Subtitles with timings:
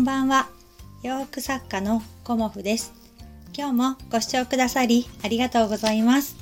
[0.00, 0.48] んばんは。
[1.02, 2.94] 洋服作家のコモフです。
[3.54, 6.36] 今日もご視聴くださりありがとうございます。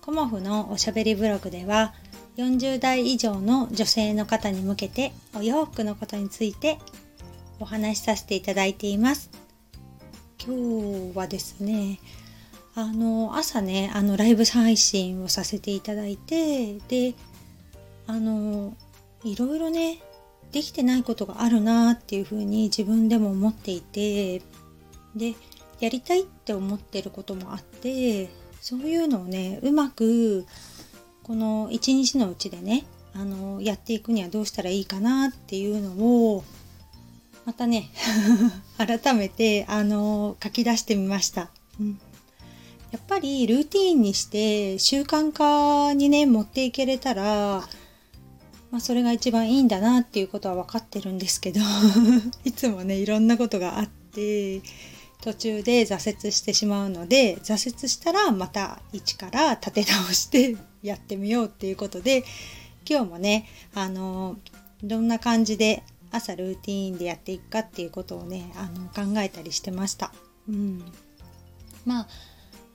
[0.00, 1.92] コモフのおしゃべりブログでは
[2.36, 6.78] 40代以上の女性の方に向けてお洋服のことについて
[7.58, 9.28] お話しさせていただいています。
[10.38, 10.54] 今
[11.10, 11.98] 日はですね
[12.76, 17.14] あの朝ねあのライブ配信をさせていただいてで
[18.06, 18.72] あの
[19.24, 19.98] いろいろね
[20.54, 24.40] できてないことがあるなっていうふうに自分でも思っていて
[25.16, 25.34] で
[25.80, 28.28] やりたいって思ってることもあって
[28.60, 30.46] そういうのをねうまく
[31.24, 35.90] この一日のうちでねあのやっていくにはどうしたらいいかなっていうの
[36.34, 36.44] を
[37.44, 37.90] またね
[38.78, 41.50] 改めてあの書き出してみました、
[41.80, 41.98] うん、
[42.92, 47.68] やっぱりルーティンにして習慣化にね持っていけれたら
[48.74, 51.60] まあ、それが一番いいんだなっていうことは分かってるんですけど
[52.44, 54.62] いつもねいろんなことがあって
[55.20, 62.24] 途中で挫折してしまうので挫折したらまた一から立て直して やってみようっていうことで
[62.84, 64.38] 今日もねあの
[64.82, 70.12] どんな感じで朝ルーティーンでやっていくかっていうことをねあの考えたりしてました。
[70.48, 70.82] うん、
[71.84, 72.08] まあ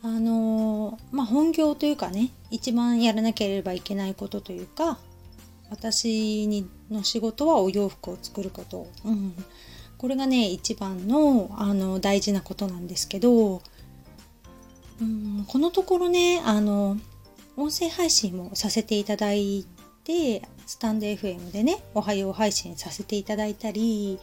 [0.01, 4.97] あのまあ本業というかね一番やらなければいけないことというか
[5.69, 9.33] 私にの仕事はお洋服を作ること、うん、
[9.97, 13.61] これがね一番のあの大事なことなんですけど、
[15.01, 16.97] うん、このところねあの
[17.57, 19.65] 音声配信もさせていただい
[20.03, 24.19] てスタンド FM でねおはよう配信させていただいたり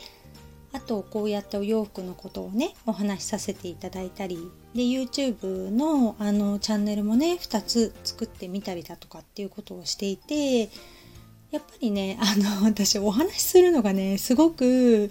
[0.72, 4.39] あとこうやってお洋服のことをねお話しさせていただいたり
[4.74, 10.69] で YouTube のあのチャンネルもね2つ作ってみたりだとかっていうことをしていて
[11.56, 15.10] やっぱりね あの私お話しするのがねすごく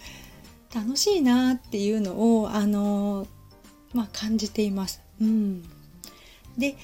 [0.73, 3.27] 楽しいなっていうのをあの、
[3.93, 5.01] まあ、感じています。
[5.19, 5.63] うん、
[6.57, 6.77] で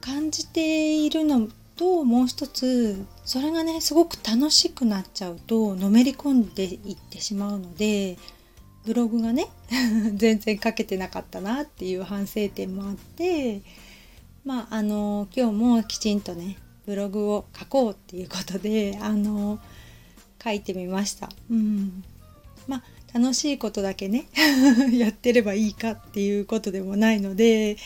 [0.00, 8.18] 感じているのともう一つそれがねすごく楽しくなっちゃうとのめり込んでいってしまうので
[8.84, 9.48] ブログがね
[10.16, 13.62] 全然書けてなかったなっていう反省点もあって
[14.44, 16.56] まああの今日もきちんとね
[16.88, 19.58] ブログを書こうっていうことであの
[20.42, 21.28] 書いてみました。
[21.50, 22.02] うん、
[22.66, 24.24] まあ楽しいことだけね
[24.96, 27.76] やってればいいかっていうことでもないので、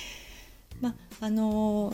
[0.80, 1.92] まあの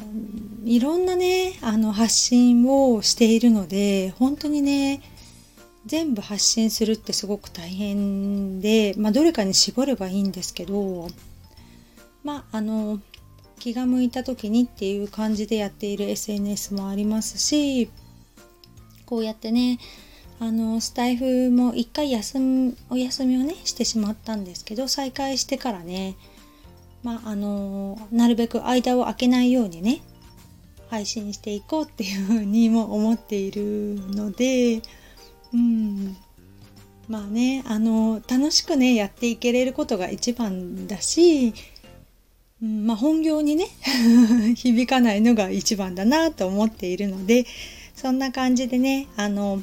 [0.67, 5.01] いろんなねあの発信をしているので本当にね
[5.87, 11.09] 全部発信するってすごく大変で、まあ、どれかに絞ればいいんですけど
[12.23, 13.01] まああの
[13.69, 17.91] 気が向いた時にっていう感じでやっている SNS もありますし
[19.05, 19.79] こうやってね
[20.41, 26.17] あのスタイフも一回休みお休みをねしてしまったんですけど再開してからね
[27.03, 30.01] まああのなるべく間を空けないようにね
[30.89, 34.81] 配信していこうっていうふうにも思っているので
[35.53, 36.17] うん。
[37.09, 41.55] まあねあの楽しくねやっていけれることが一番だし、
[42.61, 43.67] まあ、本業にね
[44.57, 47.47] 響かないのが一番だなと思っているので
[47.95, 49.63] そんな感じでねあの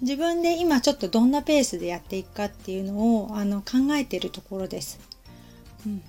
[0.00, 4.98] 自分で今ちょっとどんなペースでやっていくかっていうのをあの考えているところです。
[5.84, 6.02] うん、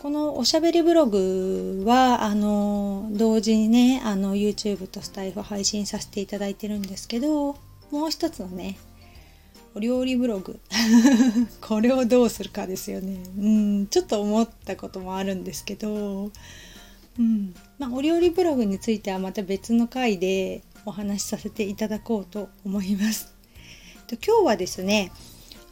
[0.00, 7.56] このおしゃべりブログはあの同時にねあの YouTube とスタイフ配信させていただいてるんですけど
[7.90, 8.78] もう一つのね
[9.76, 10.58] お料理ブログ
[11.60, 16.30] これをどうするかですよねうんちょっと思ったこともあるんですけど
[17.18, 23.34] うんまあ、お料理ブログについてはまた別の回でお話しさせていただこうと思います。
[24.06, 25.12] と今日はですね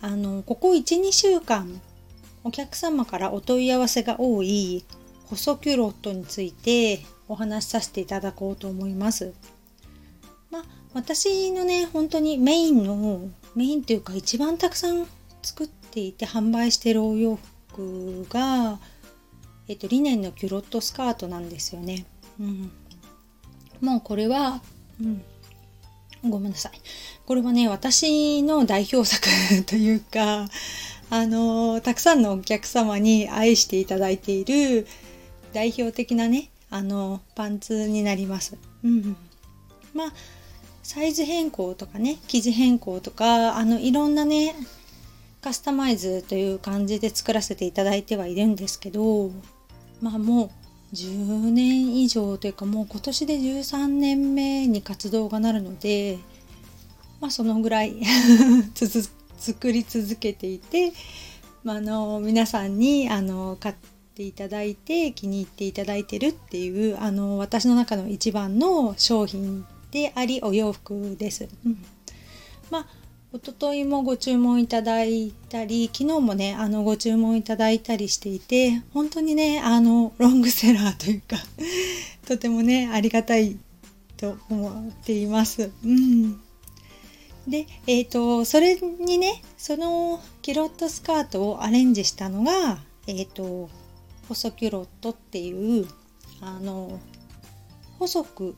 [0.00, 1.80] あのここ12週間
[2.44, 4.84] お客様からお問い合わせが多い
[5.26, 9.34] 細キュロットについてお話しさせていただこうと思います。
[10.50, 10.64] まあ、
[10.94, 15.06] 私のね本当にメインのメインというか一番たくさん
[15.42, 18.78] 作っていて販売してるお洋服が、
[19.68, 22.06] えっと、リネンのキュロットスカートなんですよね。
[22.40, 22.70] うん、
[23.80, 24.62] もうこれは、
[25.00, 25.22] うん、
[26.30, 26.72] ごめんなさい。
[27.26, 29.28] これはね、私の代表作
[29.66, 30.48] というか、
[31.10, 34.86] あの、たくさんのお客様に愛していただいている
[35.52, 38.56] 代表的なね、あの、パンツになります。
[38.82, 39.16] うん。
[39.92, 40.12] まあ、
[40.84, 44.54] サイズ変更とかね生地変更とかあのいろんなね
[45.40, 49.30] カスタマイズという感じで作らせていただいてはいるんですけど
[50.02, 50.44] まあも
[50.92, 56.18] う10年以上というかもう今年で13年目に活動がなるので
[57.20, 57.96] まあそのぐらい
[59.38, 60.92] 作り続けていて、
[61.62, 63.74] まあ、の皆さんにあの買っ
[64.14, 71.48] ていただいて気に入っていただいてるっていうあの私の中の一番の商品でありお洋服です。
[71.64, 71.78] うん、
[72.68, 72.86] まあ
[73.32, 81.36] 一昨日もご注文いただいたり昨日もねあのご注文いただいたりしていて本当にねあのロングセラーというか
[82.26, 83.56] とてもねありがたい
[84.16, 85.70] と思っています。
[85.84, 86.40] うん
[87.46, 93.68] で、えーと、それにねそのキュロットスカートをアレンジしたのが、えーと、
[94.28, 95.86] 細キュロットっていう
[96.40, 96.98] あの
[97.98, 98.56] 細く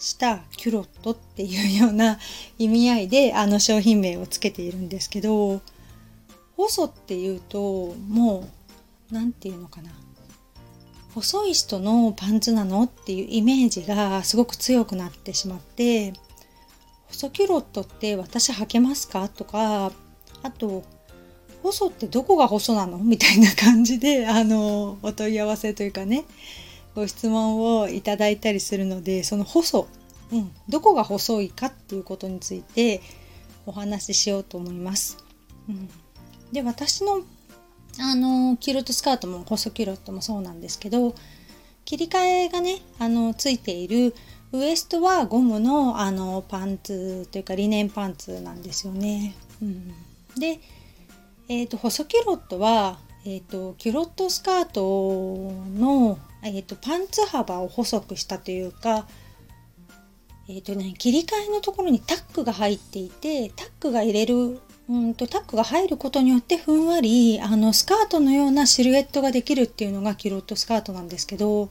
[0.00, 2.18] したキュロットっていうような
[2.58, 5.60] 意味合いであの商品名をつけているんですけど
[6.56, 8.48] 細っていうとも
[9.10, 9.90] う何て言うのかな。
[11.14, 16.12] 細い人のパンツなのっていうイメージがすごく強くなってしまって
[17.08, 19.90] 細キュロットって私履けますかとか
[20.42, 20.84] あと
[21.64, 26.24] 細ってどこが細なのみたいな感じであのお問い合わせというかね。
[26.94, 29.86] ご質問をいただいたりするのでその細、
[30.32, 33.00] うん、どこが細いかっていうことについて
[33.66, 35.18] お話ししようと思います。
[35.68, 35.88] うん、
[36.52, 37.22] で私の
[37.98, 41.14] あのキルトスカートも細キュロットもそうなんですけど
[41.84, 44.14] 切り替えがねあのついている
[44.52, 49.34] ウエストはゴムのあのパンツというかリネンパンツなんですよね。
[49.62, 49.88] うん、
[50.38, 50.60] で、
[51.48, 59.06] えーと、細キュロットは、えーと、キュロットスカートの、えーと、パンツ幅を細くしたというか、
[60.48, 71.68] えーとね、切り替えのところにタックが入っていてタックが入れるうんとタックが入ることによってふんわりあのスカートのようなシルエットができるっていうのがキロットスカートなんですけど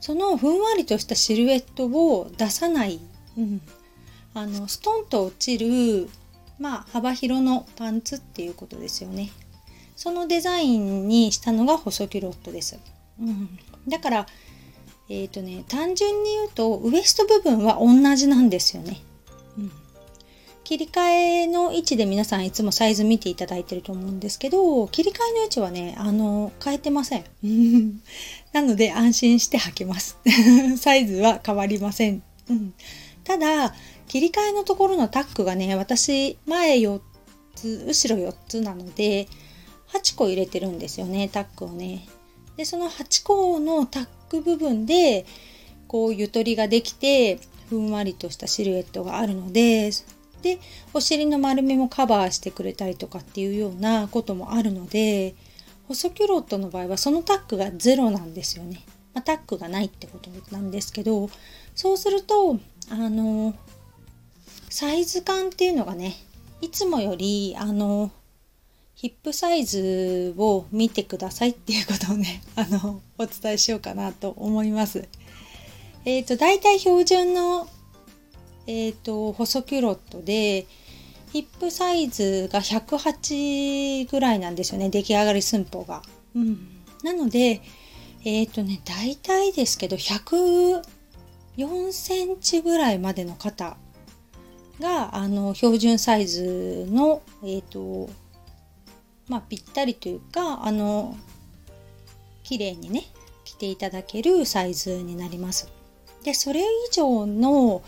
[0.00, 3.00] そのふんわりとしたシルエットを出さない、
[3.38, 3.62] うん、
[4.34, 6.10] あのストンと落ちる、
[6.58, 9.30] まあ、幅広のパンツっていうことですよね。
[9.96, 12.78] そのデザインにしたのが細キロットです。
[13.20, 14.26] うん、だから、
[15.08, 19.00] えっ、ー、とね、単純に言うとウエスト部分は同じなんですよね。
[19.56, 19.72] うん。
[20.68, 27.24] 切り替えの位置で皆さんいつもサイズ見ていただいてると思うんですけど切り替えの位置はねあの変えてません。
[28.52, 30.18] なので安心して履けます。
[30.76, 32.74] サイズは変わりません、うん、
[33.24, 33.74] ただ
[34.08, 37.00] 切り替えのところのタックがね私前4
[37.54, 39.26] つ後ろ4つなので
[39.94, 42.06] 8個入れてるんですよねタックをね。
[42.58, 45.24] でその8個のタック部分で
[45.86, 47.38] こうゆとりができて
[47.70, 49.92] ふんわりとしたシルエットがあるので
[50.42, 50.58] で
[50.92, 55.36] お尻の丸みもカバーしてくれたりとかっていうようなこともあるので
[55.86, 58.84] 細キュロットの場合はそのタックがゼロなんですよね。
[59.14, 61.30] まあ、タックがないってことなんですけど
[61.74, 62.58] そうすると
[62.90, 63.54] あの
[64.68, 66.16] サイズ感っていうのがね
[66.60, 68.10] いつもよりあの
[68.98, 75.06] ヒップサイズを見てくださいっていうことをね あのお伝えしようかなと思います。
[76.04, 77.68] えっ、ー、と大体標準の
[78.66, 80.66] えっ、ー、と細キュロットで
[81.32, 86.02] ヒップサイズが108ぐらいなんですよね出来上がり寸法が。
[86.34, 86.58] うん、
[87.04, 87.62] なので
[88.24, 93.76] えっ、ー、とね大体ですけど104センチぐらいまでの方
[94.80, 98.10] があの標準サイズのえっ、と
[99.28, 101.16] まあぴったりというかあの
[102.42, 103.04] 綺麗にね
[103.44, 105.70] 着ていただけるサイズになります。
[106.24, 107.82] でそれ以上の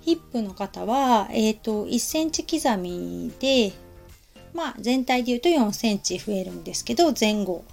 [0.00, 3.72] ヒップの方は、え、ー、と、1センチ刻みで、
[4.54, 7.64] まあ、全体で言うと4センチ増えるんですけど、前後、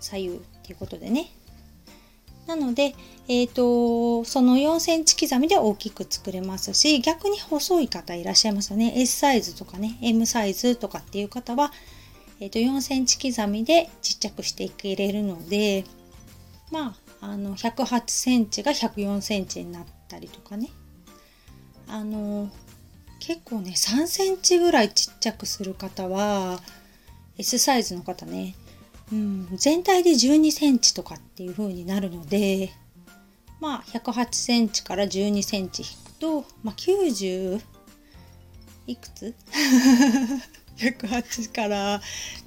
[0.00, 1.30] 左右っていうことでね。
[2.46, 2.94] なので、
[3.28, 8.94] えっ、ー、と、その4センチ刻みで大きく作れますし、逆に細い方いらっしゃいますよね。
[8.96, 11.72] S サイズとかね、M サイズとかっていう方は、
[12.40, 15.84] え、ー、と、4センチ刻みでちっちゃくしていけれるので、
[16.70, 20.70] まあ、あの、108センチが104センチになったりとかね。
[21.88, 22.50] あの
[23.18, 26.60] 結構ね3センチぐらいちっちゃくする方は
[27.38, 28.54] S サイズの方ね、
[29.12, 32.70] うん、全体で12センチとかっていう風になるので
[33.60, 37.60] まあ108センチから12センチ引くと、まあ、90
[38.86, 39.34] いくつ？
[40.78, 42.00] ?108 から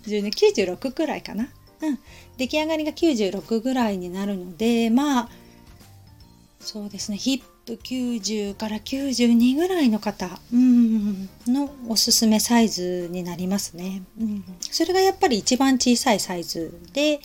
[0.04, 1.50] 1296くらいかな。
[1.82, 2.00] うん。
[2.38, 5.30] 出来上がりが96ぐらいになるので、まあ、
[6.60, 14.44] そうですね、ヒッと90から92ぐらいの方、うん、のおすすめサイズになりますね、うん。
[14.60, 17.20] それがやっぱり一番小さいサイズで、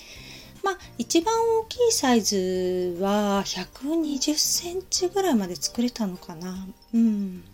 [0.62, 6.66] まあ一番大きいサイズは120センチぐらいまで作れたのかな。
[6.94, 7.44] うん。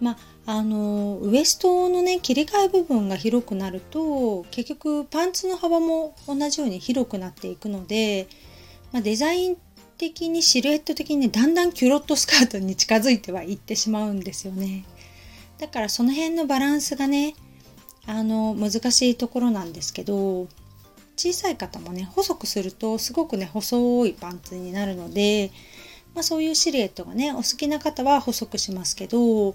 [0.00, 0.18] まあ
[0.50, 8.28] あのウエストのね切り替え部分が広くなると結局パンツの幅も同じように広くなっていくので、
[8.90, 9.58] まあ、デザイン
[9.98, 14.86] 的にシルエット的にねだんだんキュロットスカートに近づいてはいってしまうんですよね。
[15.58, 17.34] だからその辺のバランスがね
[18.06, 20.48] あの難しいところなんですけど
[21.14, 25.50] 小さい方もね細くするとすごくね細いパンツになるので、
[26.14, 29.54] まあ、そういうシルエットがねお好きな方は細くしますけど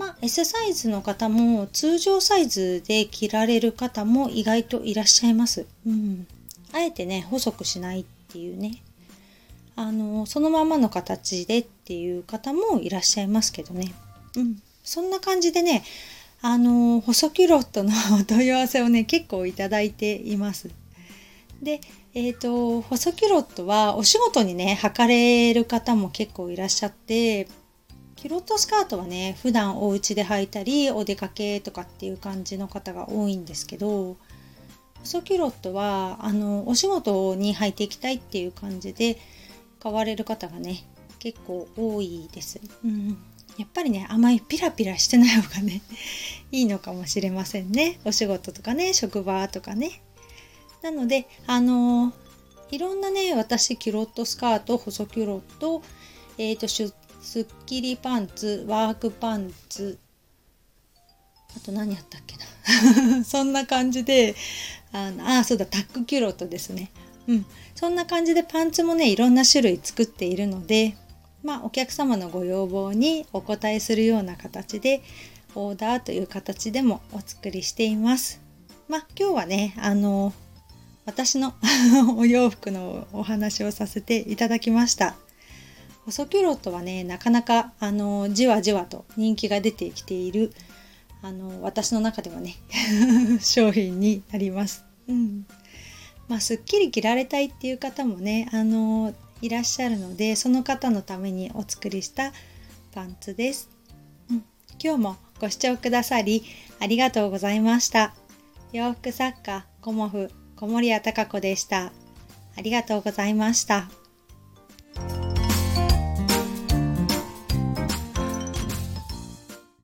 [0.00, 5.66] まあ、S サイズの方も通常サイズで着られる方も意外といらっしゃいます。
[5.86, 6.26] うん。
[6.72, 8.82] あえてね、細くしないっていうね。
[9.76, 13.92] あの、そのままの形でっていう方もいらっしゃいますけどね。
[14.36, 14.62] うん。
[14.82, 15.84] そんな感じでね、
[16.40, 20.70] あの、細キュロットのお問い合わせをね、結構いただいています。
[21.60, 21.82] で、
[22.14, 27.48] えっ、ー、と、細キュロットはお仕事にね、履かれる方も結構いらっしゃって、
[28.20, 34.18] キュロットスカートはね普段お家で履いたりお出かけとかっていう感じの方が多いんですけど
[34.98, 39.16] 細キュロットはあのお仕事に履いていきたいっていう感じで
[39.82, 40.84] 買われる方がね
[41.18, 42.60] 結構多いです。
[42.84, 43.16] うん、
[43.56, 45.80] やっぱりねあまりピラピラしてない方がね
[46.52, 50.02] いいのかもしれませんねお仕事とかね職場とかね。
[50.82, 52.12] なのであの
[52.70, 55.82] いろんなね私キュロットスカート細キュロット
[56.38, 59.98] えーと、とスッキリパンツワークパンツ。
[61.56, 63.24] あと何やったっけな。
[63.24, 64.34] そんな感じで
[64.92, 66.90] あのあそうだタックキュロットですね。
[67.26, 67.46] うん。
[67.74, 70.96] そんな感じでパンツもねいろんな種類作っているので
[71.42, 75.02] まあお客様のご要望にお答えするような形で
[75.54, 78.40] オーダーという形でもお作りしています。
[78.88, 80.32] まあ今日はねあの
[81.06, 81.54] 私の
[82.16, 85.16] お洋服のお話をさせていただきました。
[86.06, 90.52] 細キュロットはねなかなかあのじわじわと人気が出てきている
[91.22, 92.56] あの私の中ではね
[93.40, 94.84] 商品になります。
[95.08, 95.46] うん
[96.28, 102.32] まあ、すっきり着られたいっていう方もねあのいらっしゃるのでその方のためにお作りした
[102.92, 103.68] パンツです。
[104.30, 104.44] うん、
[104.82, 106.44] 今日もご視聴くださり
[106.78, 108.14] ありがとうございました。
[108.72, 111.92] 洋服作家コモフ小森屋隆子でした。
[112.56, 113.99] ありがとうございました。